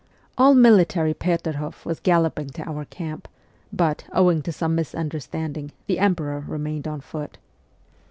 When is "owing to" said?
4.11-4.51